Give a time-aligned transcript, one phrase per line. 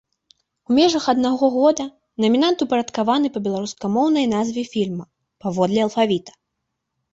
[0.69, 1.85] У межах аднаго года
[2.25, 5.05] намінанты ўпарадкаваны па беларускамоўнай назве фільма
[5.45, 6.31] паводле алфавіта.